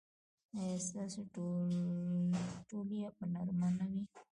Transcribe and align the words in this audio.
ایا 0.57 0.77
ستاسو 0.87 1.21
تولیه 2.69 3.07
به 3.15 3.23
نرمه 3.33 3.69
نه 3.77 3.85
وي؟ 3.91 4.03